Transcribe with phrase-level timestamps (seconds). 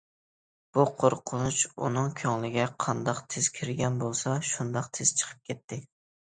[0.77, 5.81] بۇ قورقۇنچ ئۇنىڭ كۆڭلىگە قانداق تېز كىرگەن بولسا شۇنداق تېز چىقىپ كەتتى.